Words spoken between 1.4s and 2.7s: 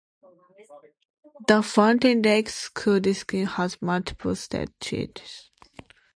The Fountain Lake